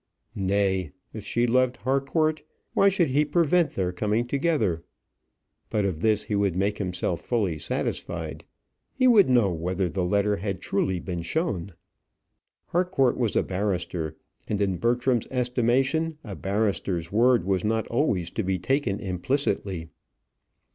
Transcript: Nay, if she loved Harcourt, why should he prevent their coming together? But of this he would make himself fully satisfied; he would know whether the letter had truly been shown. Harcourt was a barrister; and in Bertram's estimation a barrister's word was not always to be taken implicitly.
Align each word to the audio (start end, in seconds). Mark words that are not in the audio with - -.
Nay, 0.33 0.93
if 1.13 1.23
she 1.23 1.45
loved 1.45 1.77
Harcourt, 1.77 2.41
why 2.73 2.89
should 2.89 3.09
he 3.11 3.23
prevent 3.23 3.73
their 3.75 3.91
coming 3.91 4.25
together? 4.25 4.83
But 5.69 5.85
of 5.85 5.99
this 6.01 6.23
he 6.23 6.33
would 6.33 6.55
make 6.55 6.79
himself 6.79 7.21
fully 7.21 7.59
satisfied; 7.59 8.43
he 8.95 9.05
would 9.05 9.29
know 9.29 9.51
whether 9.51 9.87
the 9.87 10.03
letter 10.03 10.37
had 10.37 10.59
truly 10.59 10.99
been 10.99 11.21
shown. 11.21 11.75
Harcourt 12.69 13.15
was 13.15 13.35
a 13.35 13.43
barrister; 13.43 14.17
and 14.47 14.59
in 14.59 14.77
Bertram's 14.77 15.27
estimation 15.29 16.17
a 16.23 16.35
barrister's 16.35 17.11
word 17.11 17.43
was 17.45 17.63
not 17.63 17.85
always 17.89 18.31
to 18.31 18.41
be 18.41 18.57
taken 18.57 18.99
implicitly. 18.99 19.89